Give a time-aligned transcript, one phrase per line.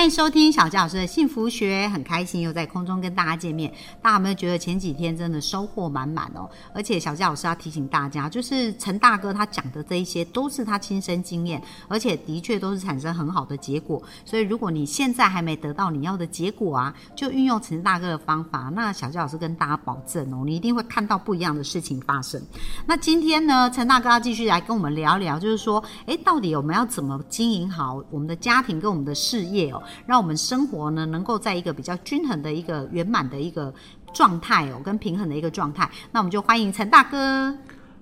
[0.00, 3.70] 欢迎收听小佳老师的幸福学，很开心又在空中跟大家见面。
[4.00, 6.48] 大家有没有觉得前几天真的收获满满哦？
[6.74, 14.02] 而且小佳老师要提醒大家，就是陈大哥他讲的这一些都是他亲身经验，而且的确都是产生很好的结果。
[14.24, 22.40] 所以如果你现在还没得到你要的结果啊，就运用陈大哥的方法，那小佳老师跟大家保证哦，你一定会看到不一样的事情发生。
[22.86, 29.82] 那今天呢，陈大哥要继续来跟我们聊聊，就是说，诶，到底我们要怎么经营好我们的家庭跟我们的事业哦？
[30.06, 33.72] 让我们生活呢，能够在一个比较均衡的一个圆满的一个
[34.12, 35.90] 状态哦，跟平衡的一个状态。
[36.10, 37.56] 那我们就欢迎陈大哥。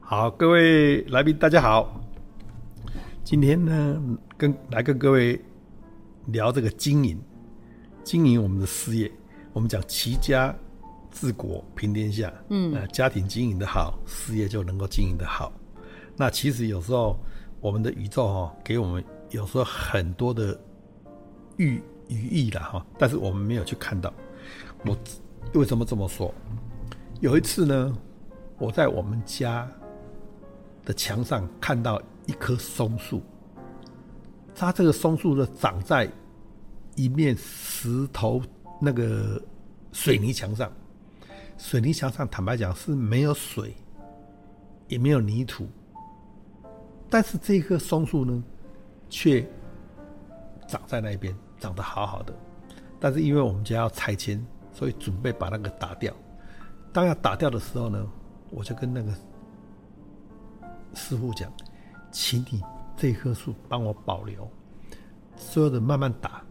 [0.00, 2.00] 好，各位来宾，大家好。
[3.22, 4.00] 今天呢，
[4.36, 5.40] 跟来跟各位
[6.26, 7.20] 聊这个经营，
[8.02, 9.10] 经营我们的事业。
[9.52, 10.54] 我们讲齐家
[11.12, 15.52] 治国平天下，嗯，呃，家庭经营的好，事业就能够经营的好。
[16.16, 17.18] 那其实有时候
[17.60, 20.58] 我们的宇宙哈，给我们有时候很多的。
[21.60, 24.10] 寓寓意了哈，但是我们没有去看到。
[24.86, 24.96] 我
[25.52, 26.32] 为什么这么说？
[27.20, 27.94] 有一次呢，
[28.58, 29.70] 我在我们家
[30.86, 33.20] 的墙上看到一棵松树，
[34.54, 36.10] 它这个松树呢长在
[36.96, 38.40] 一面石头
[38.80, 39.38] 那个
[39.92, 40.72] 水泥墙上，
[41.58, 43.74] 水泥墙上坦白讲是没有水，
[44.88, 45.68] 也没有泥土，
[47.10, 48.42] 但是这棵松树呢，
[49.10, 49.46] 却
[50.66, 51.36] 长在那边。
[51.60, 52.34] 长得好好的，
[52.98, 56.12] 但是因为我们家要拆迁，所以准备把那个打掉。
[56.92, 58.04] 当要打掉的时候呢，
[58.50, 59.12] 我就跟那个
[60.94, 61.52] 师傅讲，
[62.10, 62.60] 请你
[62.96, 64.50] 这棵树帮我保留，
[65.36, 66.42] 所有的慢慢打，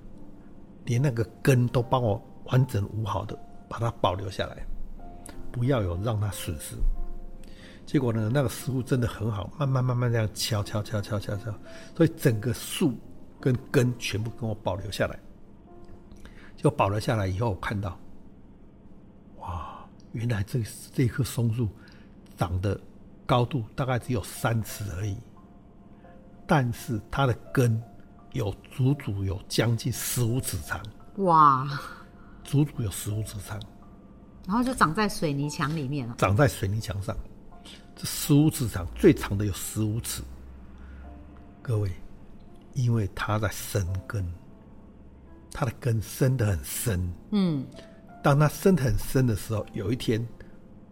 [0.85, 3.37] 连那个根都帮我完整无好的
[3.67, 4.65] 把它保留下来，
[5.51, 6.75] 不要有让它损失。
[7.85, 11.53] 结果呢，那个师傅真的很好，慢慢慢慢这样敲敲敲敲敲敲，
[11.95, 12.93] 所以整个树。
[13.39, 15.17] 跟根全部跟我保留下来，
[16.57, 17.97] 就保留下来以后，我看到，
[19.37, 20.61] 哇，原来这
[20.93, 21.69] 这棵松树
[22.37, 22.79] 长的
[23.25, 25.15] 高度大概只有三尺而已，
[26.45, 27.81] 但是它的根
[28.33, 30.83] 有足足有将近十五尺长，
[31.17, 31.65] 哇，
[32.43, 33.57] 足足有十五尺长，
[34.45, 37.15] 然后就长在水泥墙里面了，长在水泥墙上，
[37.95, 40.21] 这十五尺长，最长的有十五尺，
[41.61, 41.89] 各位。
[42.73, 44.25] 因为它在生根，
[45.51, 47.13] 它的根生得很深。
[47.31, 47.65] 嗯，
[48.23, 50.25] 当它生得很深的时候，有一天，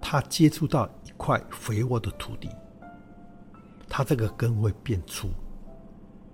[0.01, 2.49] 它接触到一块肥沃的土地，
[3.87, 5.29] 它这个根会变粗，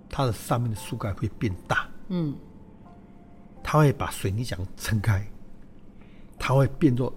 [0.08, 1.88] 它的上面的树干会变大。
[2.08, 2.34] 嗯，
[3.62, 5.26] 它会把水泥墙撑开，
[6.38, 7.12] 它会变作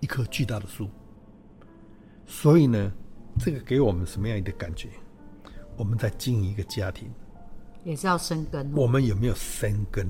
[0.00, 0.88] 一棵巨大的树。
[2.26, 2.92] 所以呢，
[3.38, 4.88] 这个给我们什么样一个感觉？
[5.80, 7.10] 我们在经营一个家庭，
[7.84, 8.70] 也是要生根。
[8.74, 10.06] 我们有没有生根？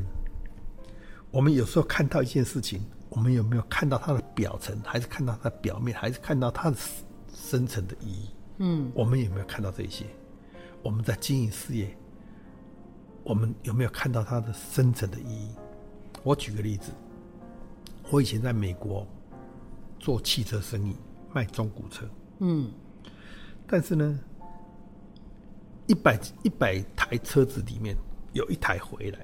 [1.31, 6.77] 我们有时候看到一件事情，我们有没有看到它的表层，还是看到它的表面，还是看到它的
[7.33, 8.31] 深层的意义？
[8.59, 10.07] 嗯，我们有没有看到这些？
[10.83, 11.97] 我们在经营事业，
[13.23, 15.51] 我们有没有看到它的深层的意义？
[16.25, 16.91] 我举个例子，
[18.11, 19.07] 我以前在美国
[20.01, 20.97] 做汽车生意，
[21.33, 22.11] 卖中古车。
[22.41, 22.73] 嗯，
[23.69, 24.19] 但是呢。
[25.91, 27.97] 一百一百台车子里面
[28.33, 29.19] 有一台回来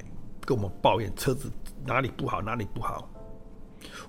[0.44, 1.48] 跟我们抱怨车子
[1.84, 3.08] 哪里不好哪里不好，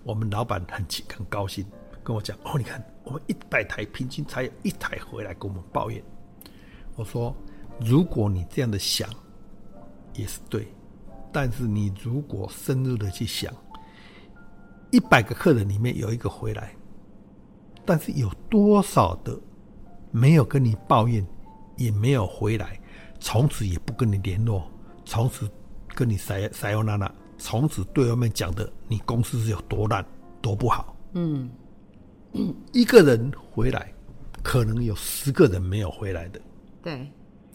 [0.03, 0.83] 我们老板很
[1.15, 1.63] 很高兴
[2.03, 6.03] 跟我讲哦，你看我们一百台平均才有一台回来跟我们抱怨。
[6.95, 7.31] 我说
[7.79, 9.07] 如果你这样的想
[10.15, 10.67] 也是对，
[11.31, 13.53] 但是你如果深入的去想，
[14.89, 16.75] 一百个客人里面有一个回来，
[17.85, 19.39] 但是有多少的
[20.09, 21.23] 没有跟你抱怨？
[21.77, 22.79] 也没有回来，
[23.19, 24.69] 从此也不跟你联络，
[25.05, 25.49] 从此
[25.95, 30.05] 跟你塞塞欧娜娜，从此对外面讲的你公司是有多烂
[30.41, 30.95] 多不好。
[31.13, 31.49] 嗯，
[32.73, 33.93] 一个人回来，
[34.43, 36.41] 可能有十个人没有回来的。
[36.83, 37.09] 对，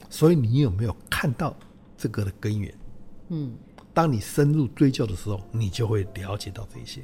[0.08, 1.54] 所以你有没有看到
[1.96, 2.74] 这个的根源？
[3.28, 3.56] 嗯，
[3.94, 7.02] 当你深入追究的时候，你就会了解到这些。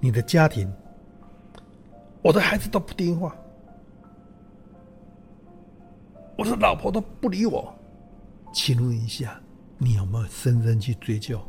[0.00, 0.72] 你的家庭，
[2.22, 3.36] 我的孩子都不听话。
[6.38, 7.76] 我的老婆都不理我，
[8.52, 9.40] 请问一下，
[9.76, 11.42] 你有没有深深去追究，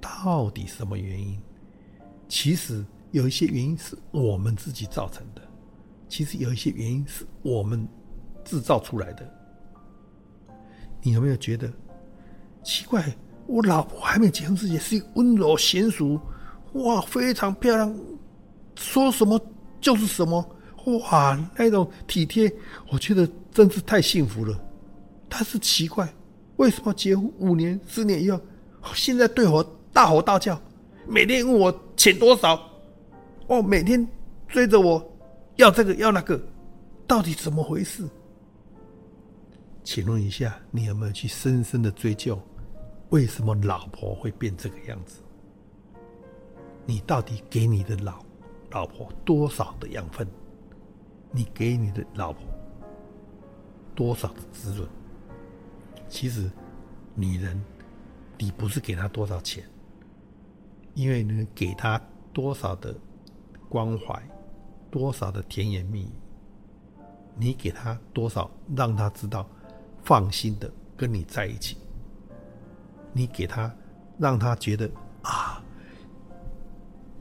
[0.00, 1.36] 到底什么原因？
[2.28, 5.42] 其实有一些原因是我们自己造成的，
[6.08, 7.88] 其实有一些原因是我们
[8.44, 9.28] 制造出来的。
[11.02, 11.68] 你有没有觉得
[12.62, 13.04] 奇怪？
[13.48, 16.20] 我老婆还没结婚之前是一个温柔娴熟，
[16.74, 17.92] 哇，非常漂亮，
[18.76, 19.40] 说什么
[19.80, 20.48] 就是什么，
[20.86, 22.52] 哇，那种体贴，
[22.90, 24.58] 我觉得真是太幸福了。
[25.28, 26.12] 但是奇怪，
[26.56, 28.40] 为什么结婚五年、十年以后，
[28.94, 29.62] 现在对我
[29.92, 30.60] 大吼大叫，
[31.06, 32.60] 每天问我钱多少？
[33.46, 34.06] 哦，每天
[34.48, 35.04] 追着我
[35.56, 36.40] 要这个要那个，
[37.06, 38.08] 到底怎么回事？
[39.82, 42.40] 请问一下，你有没有去深深的追究，
[43.10, 45.20] 为什么老婆会变这个样子？
[46.86, 48.24] 你到底给你的老
[48.70, 50.26] 老婆多少的养分？
[51.32, 52.42] 你给你的老婆
[53.94, 54.88] 多少的滋润？
[56.08, 56.50] 其实，
[57.14, 57.62] 女人，
[58.38, 59.64] 你不是给她多少钱，
[60.94, 62.00] 因为呢，给她
[62.32, 62.94] 多少的
[63.68, 64.20] 关怀，
[64.90, 66.12] 多少的甜言蜜语，
[67.36, 69.46] 你给她多少，让她知道。
[70.02, 71.76] 放心的跟你在一起，
[73.12, 73.72] 你给她，
[74.18, 74.90] 让她觉得
[75.22, 75.62] 啊，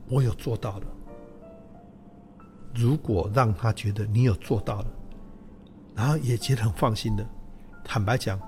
[0.08, 0.88] 我有做到了。
[2.76, 4.88] 如果让他觉得你有做到了，
[5.96, 7.28] 然后也觉得很放心的，
[7.84, 8.40] 坦白讲，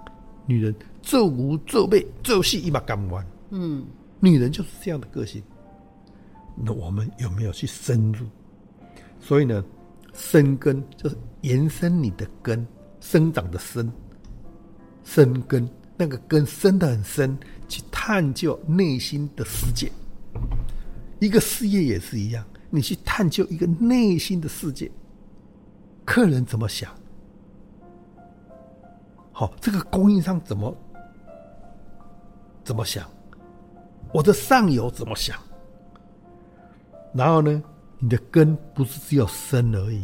[0.46, 3.86] 女人做无做背做戏一把干完，嗯，
[4.20, 5.42] 女人就是这样的个性。
[6.56, 8.26] 那我们有没有去深入？
[9.20, 9.64] 所以呢，
[10.14, 12.66] 生根就是延伸你的根，
[13.00, 13.92] 生长的生。
[15.04, 17.38] 生根，那个根深的很深，
[17.68, 19.92] 去探究内心的世界。
[21.20, 24.90] 一个事业也是一样，你去探究一个内心的世界。
[26.04, 26.92] 客人怎么想？
[29.32, 30.76] 好，这个供应商怎么
[32.64, 33.08] 怎么想？
[34.14, 35.38] 我的上游怎么想？
[37.14, 37.62] 然后呢，
[38.00, 40.04] 你的根不是只有深而已，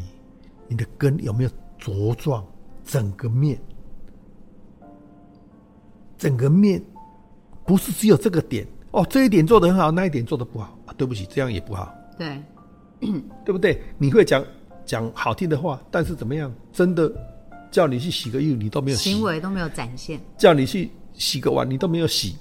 [0.68, 1.50] 你的根有没有
[1.80, 2.46] 茁壮
[2.84, 3.60] 整个面？
[6.18, 6.84] 整个面
[7.66, 12.42] 不是只有这个点哦，这一点做的很好，那一点做的不好啊，对不起，这样也不好，对，
[13.00, 13.82] 对不对？
[13.98, 14.44] 你会讲
[14.86, 16.54] 讲好听的话，但是怎么样？
[16.72, 17.12] 真的
[17.70, 22.36] 叫你去洗个浴，你都没有行为都没有展现；叫你去洗个碗，你都没有洗。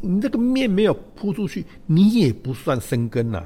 [0.00, 3.42] 你这个面没有铺出去，你也不算生根呐，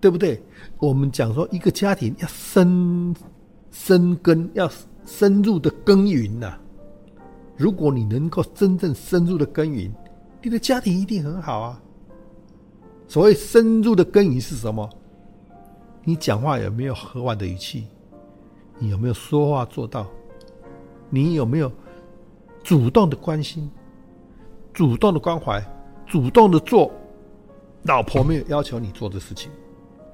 [0.00, 0.40] 对不对？
[0.78, 3.14] 我们讲说，一个家庭要深
[3.70, 4.70] 深根，要
[5.06, 6.58] 深入的耕耘呐。
[7.56, 9.90] 如果你能够真正深入的耕耘，
[10.42, 11.82] 你的家庭一定很好啊。
[13.12, 14.88] 所谓深入的耕耘是什么？
[16.02, 17.86] 你讲话有没有和缓的语气？
[18.78, 20.08] 你有没有说话做到？
[21.10, 21.70] 你有没有
[22.64, 23.70] 主动的关心、
[24.72, 25.62] 主动的关怀、
[26.06, 26.90] 主动的做
[27.82, 29.50] 老婆没有要求你做的事情？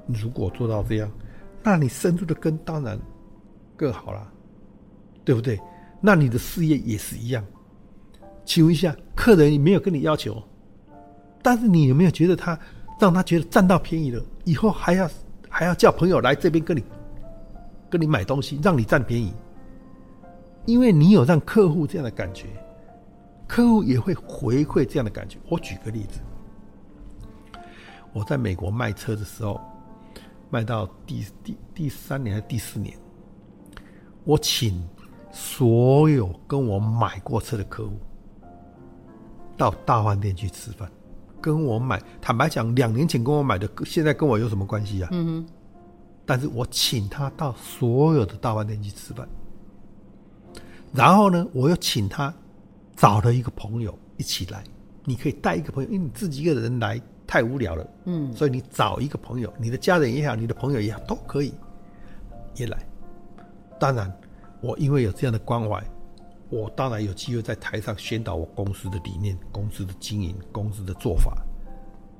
[0.09, 1.09] 如果做到这样，
[1.63, 2.99] 那你深入的根当然
[3.77, 4.29] 更好了，
[5.25, 5.57] 对不对？
[6.01, 7.45] 那你的事业也是一样。
[8.45, 10.43] 请问一下，客人没有跟你要求，
[11.41, 12.59] 但是你有没有觉得他
[12.99, 14.23] 让他觉得占到便宜了？
[14.45, 15.11] 以后还要
[15.49, 16.83] 还要叫朋友来这边跟你
[17.89, 19.33] 跟你买东西，让你占便宜？
[20.67, 22.47] 因为你有让客户这样的感觉，
[23.47, 25.39] 客户也会回馈这样的感觉。
[25.49, 26.21] 我举个例子，
[28.13, 29.61] 我在美国卖车的时候，
[30.51, 32.97] 卖到第第第三年还是第四年，
[34.25, 34.83] 我请。
[35.31, 37.93] 所有跟我买过车的客户，
[39.59, 40.91] 到大饭店去吃饭，
[41.55, 42.03] 跟我买。
[42.21, 45.09] 坦白讲，两年前跟我买的，现在跟我有什么关系啊？
[45.13, 45.47] 嗯哼。
[46.27, 49.27] 但是我请他到所有的大饭店去吃饭，
[50.93, 52.33] 然后呢，我又请他
[52.95, 54.63] 找了一个朋友一起来。
[55.05, 57.87] 你可以带一个朋友，因为你自己一个人来太无聊了。
[58.05, 58.33] 嗯。
[58.35, 61.55] 所以你找一个朋友，你的家人也好，你的朋友也好，都可以
[62.57, 62.79] 也来。
[63.81, 64.13] 当然。
[64.61, 65.81] 我因为有这样的关怀，
[66.51, 71.37] 我当然有机会在台上宣导我公司的理念、公司的经营、公司的做法。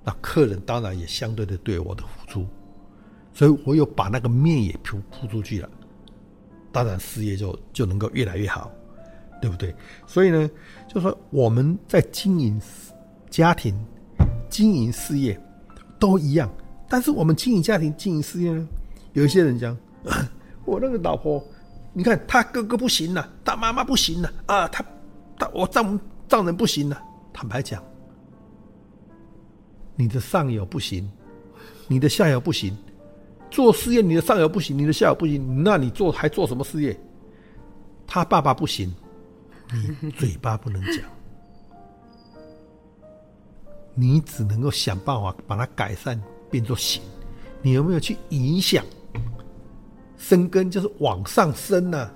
[0.05, 2.47] 那客人当然也相对的对我的付出，
[3.33, 5.69] 所以我有把那个面也铺铺出去了。
[6.71, 8.71] 当然事业就就能够越来越好，
[9.41, 9.75] 对不对？
[10.07, 10.51] 所以呢，
[10.87, 12.61] 就说我们在经营
[13.31, 13.75] 家庭、
[14.51, 15.39] 经营事业
[15.99, 16.51] 都一样，
[16.89, 18.69] 但是我们经营家庭、经营事业呢，
[19.15, 19.77] 有一些人讲，
[20.67, 21.43] 我那个老婆。
[21.99, 24.69] 你看他哥哥不行了，他妈妈不行了啊！
[24.69, 24.85] 他
[25.37, 27.03] 他我丈丈人不行了。
[27.33, 27.83] 坦白讲，
[29.97, 31.11] 你的上游不行，
[31.89, 32.73] 你的下游不行。
[33.51, 36.97] 做事业，你的上游不行，你的下游不行，那你做还做什么事业？
[38.07, 38.95] 他爸爸不行，
[40.01, 41.05] 你嘴巴不能讲，
[43.97, 47.03] 你只能够想办法把它改善，变作行。
[47.61, 48.85] 你有没有去影响？
[50.19, 52.11] 生根就是往上升呐、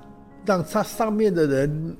[0.44, 1.96] 让他上面的人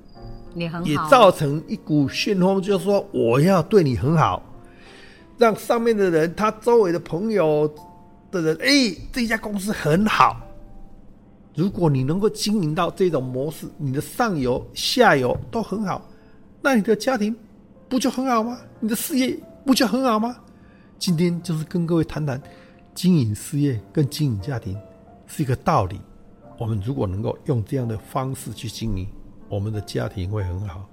[0.85, 4.43] 也造成一股旋风，就是说我要对你很好，
[5.39, 7.73] 让上面的人他周围的朋友
[8.31, 10.37] 的人，哎，这家公司很好。
[11.55, 16.07] 如果你能够经营到这种模式，你的上游、下游都很好，
[16.61, 17.35] 那你的家庭
[17.89, 18.59] 不就很好吗？
[18.81, 20.37] 你的事业不就很好吗？
[20.99, 22.41] 今天就是跟各位谈谈
[22.95, 24.77] 经营事业跟经营家庭
[25.35, 25.99] 是一个道理。
[26.59, 29.09] 我们如果能够用这样的方式去经营，
[29.49, 30.87] 我们的家庭会很好，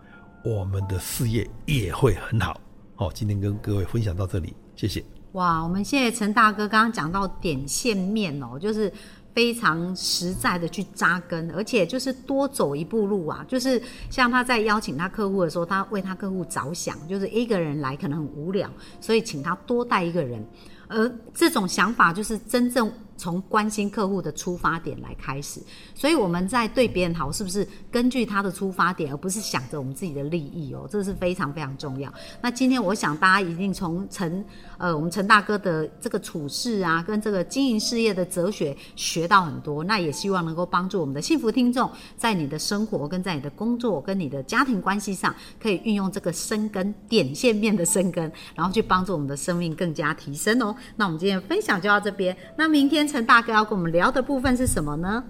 [0.46, 2.58] 我们的事业也会很好。
[2.96, 5.04] 好、今天跟各位分享到这里，谢谢。
[5.34, 8.92] 哇，我们谢谢陈大哥刚刚讲到点线面哦，就是
[9.34, 13.44] 非常实在的去扎根，而且就是多走一步路啊。
[13.46, 18.70] 就是像他在邀请他客户的时候，他为他客户着想，就是一个人来可能很无聊，
[19.02, 20.42] 所以请他多带一个人。
[20.88, 25.60] 而这种想法就是真正从关心客户的出发点来开始，
[25.94, 30.88] 所以我们在对别人好，是不是根据他的出发点，而不是想着我们自己的利益哦？
[30.90, 32.12] 这是非常非常重要。
[32.42, 34.44] 那今天我想大家一定从陈
[34.78, 39.84] 呃我们陈大哥的这个处事啊，跟这个经营事业的哲学学到很多。
[39.84, 50.74] 那也希望能够帮助我们的幸福听众，在你的生活跟在你的工作跟你的家庭关系上，可以运用这个生根点线面的生根，然后去帮助我们的生命更加提升哦。
[50.96, 52.36] 那我们今天分享就到这边。
[52.56, 55.24] 那明天陈大哥要跟我们聊的部分是什么呢？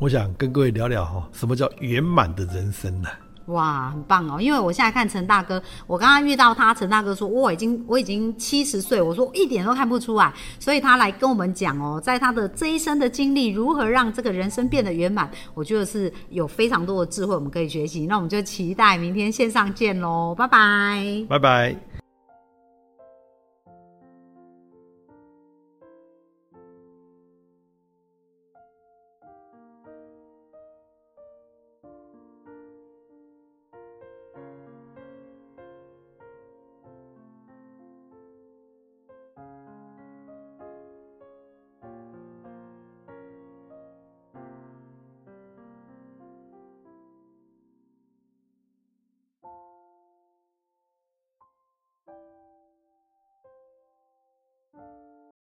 [0.00, 3.08] 我想跟各位聊聊哈，什么叫圆满的人生呢、
[3.46, 4.40] 哇，很棒哦！
[4.40, 18.06] 因为我现在看陈大哥，我刚刚遇到他，陈大哥说我已经我已经七十岁，我说一点都看不出来，所以他来跟我们讲哦，在他的这一生的经历，如何让这个人生变得圆满，我觉得是有非常多的智慧我们可以学习。
[18.06, 21.24] 那我们就期待明天线上见喽，拜拜。
[21.28, 21.93] 拜拜。
[52.06, 52.43] you